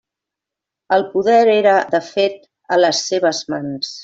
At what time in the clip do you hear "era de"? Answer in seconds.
1.57-2.01